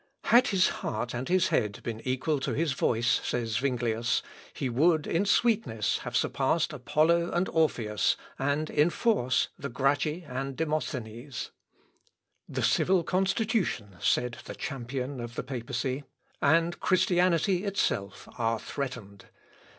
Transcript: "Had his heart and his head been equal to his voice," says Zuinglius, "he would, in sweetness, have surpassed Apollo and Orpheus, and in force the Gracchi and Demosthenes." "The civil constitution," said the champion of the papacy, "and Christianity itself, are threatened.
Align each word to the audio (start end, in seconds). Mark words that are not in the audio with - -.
"Had 0.23 0.47
his 0.47 0.67
heart 0.81 1.13
and 1.13 1.29
his 1.29 1.49
head 1.49 1.79
been 1.83 2.01
equal 2.03 2.39
to 2.39 2.53
his 2.53 2.71
voice," 2.73 3.21
says 3.23 3.59
Zuinglius, 3.59 4.23
"he 4.51 4.67
would, 4.67 5.05
in 5.05 5.25
sweetness, 5.27 5.99
have 5.99 6.17
surpassed 6.17 6.73
Apollo 6.73 7.29
and 7.33 7.47
Orpheus, 7.49 8.17
and 8.39 8.71
in 8.71 8.89
force 8.89 9.49
the 9.59 9.69
Gracchi 9.69 10.23
and 10.27 10.55
Demosthenes." 10.57 11.51
"The 12.49 12.63
civil 12.63 13.03
constitution," 13.03 13.97
said 13.99 14.37
the 14.45 14.55
champion 14.55 15.19
of 15.21 15.35
the 15.35 15.43
papacy, 15.43 16.03
"and 16.41 16.79
Christianity 16.79 17.63
itself, 17.63 18.27
are 18.39 18.57
threatened. 18.59 19.25